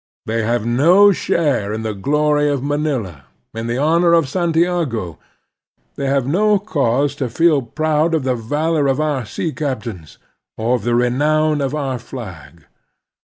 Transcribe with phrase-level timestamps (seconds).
[0.25, 5.19] They have no share in the glory of Manila, in the honor of Santiago.
[5.95, 10.17] They have no cause to feel proud of the valor of our sea captains,
[10.57, 12.65] of the renown of our flag.